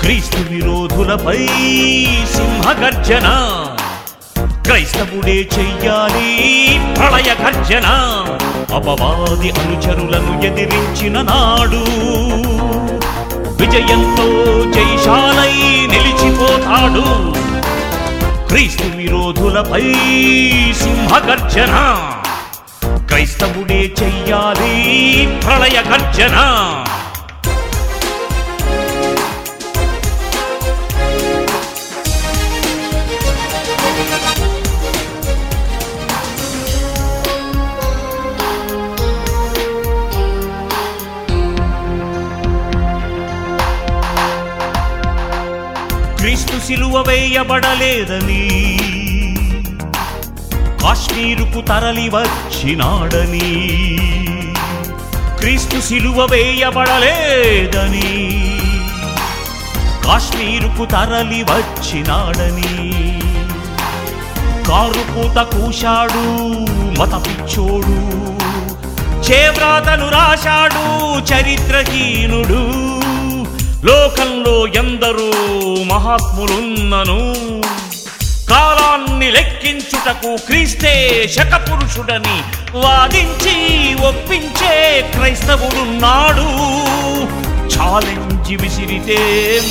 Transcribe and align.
క్రీస్తు 0.00 0.36
విరోధులపై 0.50 1.46
సింహగర్జన. 2.34 3.26
క్రైస్తవుడే 4.62 5.48
చెయ్యాలి 5.58 6.30
ప్రళయ 6.96 7.34
గర్జన 7.42 7.86
అపవాది 8.74 9.50
అనుచరులను 9.50 10.46
ఎదిరించిన 10.46 11.22
నాడు 11.22 11.84
విజయంతో 13.60 14.26
జైశాలై 14.72 15.86
నిలిచిపోతాడు. 15.86 17.34
క్రీస్తు 18.48 18.96
విరోధులపై 18.96 19.94
సింహగర్జన. 20.74 21.76
క్రైస్తవుడే 23.06 23.92
చెయ్యాలి 24.02 24.76
ప్రళయ 25.44 25.82
గర్జన 25.90 26.36
సిలువ 46.70 47.04
వేయబడలేదని. 47.08 48.48
కాశ్మీరుకు 50.82 51.60
తరలి 51.60 52.08
వచ్చినాడని. 52.08 53.48
క్రీస్తు 55.38 55.80
సిలువ 55.80 56.26
వేయబడలేదని. 56.30 58.10
కాశ్మీరుకు 60.04 60.84
తరలి 60.84 61.42
వచ్చినాడని. 61.42 63.20
కారు 64.68 65.12
పూత 65.12 65.42
కూశాడు 65.42 66.48
మత 67.00 67.26
పిచ్చోడు. 67.26 67.98
చేవ్రాతను 69.30 70.08
రాశాడు 70.08 71.18
చరిత్రహీనుడు. 71.18 72.90
లోక 73.84 74.19
ఎందరూ 74.74 75.30
మహాత్ములున్నను. 75.84 77.34
కాలాన్ని 78.50 79.30
లెక్కించుటకు 79.30 80.36
క్రీస్తే 80.36 81.26
శకపురుషుడని 81.32 82.42
వాదించి 82.74 83.56
ఒప్పించే 83.94 85.00
క్రైస్తవుడున్నాడు 85.14 86.48
ఛాలెంజ్ 87.76 88.62
విసిరితే 88.62 89.18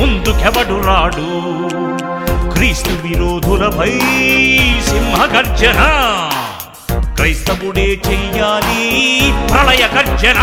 ముందుకెవడు 0.00 0.86
రాడు? 0.86 1.28
క్రీస్తు 2.52 2.90
విరోధులపై 2.90 4.00
సింహగర్జన. 4.86 5.80
క్రైస్తవుడే 7.16 8.00
చెయ్యాలి 8.08 9.32
ప్రళయ 9.50 9.88
గర్జన 9.94 10.40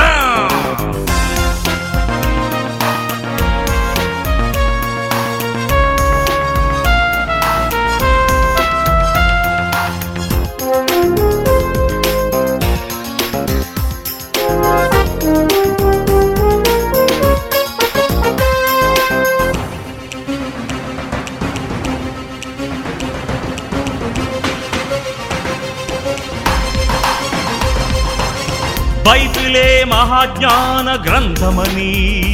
బైబిలే 29.09 29.83
మహాజ్ఞాన 29.83 31.03
గ్రంథమని. 31.09 32.25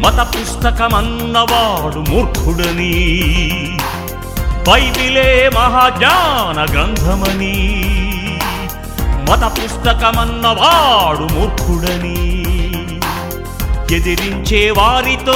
మత 0.00 0.26
పుస్తకమన్నవాడు 0.34 2.10
మూర్ఖుడని. 2.10 3.22
బైబిలే 4.68 5.50
మహాజ్ఞాన 5.54 6.66
గ్రంథమని. 6.72 7.82
మత 9.02 9.52
పుస్తకమన్నవాడు 9.58 11.34
మూర్ఖుడని. 11.34 12.42
ఎదిరించే 13.94 14.70
వారితో 14.70 15.32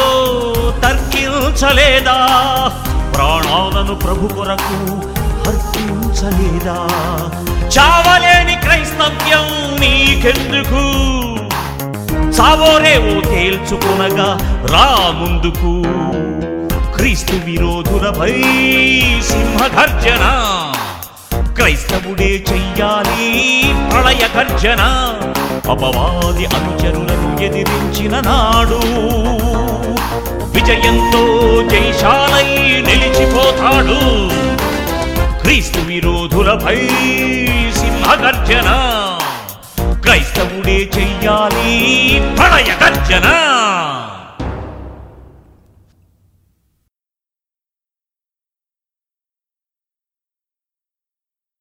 తర్కించలేదా? 0.82 2.16
ప్రాణాలను 3.14 3.94
ప్రభు 3.94 4.26
కొరకు 4.26 5.02
వర్తించలేదా? 5.50 6.76
చావలేని 7.78 8.54
క్రైస్తవ్యం 8.54 9.46
నీకెందుకు? 9.80 10.82
సావోరేవో 12.32 13.20
తేల్చుకునగా 13.20 14.38
రా 14.72 15.10
ముందుకు. 15.10 15.72
క్రీస్తు 16.96 17.32
విరోధులపై 17.32 18.32
సింహగర్జన. 19.22 20.24
క్రైస్తవుడే 21.54 22.44
చెయ్యాలి 22.52 23.62
ప్రళయ 23.90 24.28
గర్జన. 24.36 24.82
అపవాది 25.70 26.46
అనుచరులను 26.46 27.42
ఎదిరించిన 27.42 28.20
నాడు 28.20 28.80
విజయంతో 30.54 31.24
జైశాలై 31.68 32.58
నిలిచిపోతాడు. 32.86 34.30
క్రీస్తు 35.50 35.78
విరోధులపై 35.78 36.76
సింహగర్జన. 37.72 38.68
క్రైస్తవుడే 40.00 40.90
చెయ్యాలి 40.98 41.72
ప్రళయ 42.36 42.70
గర్జన 42.82 43.26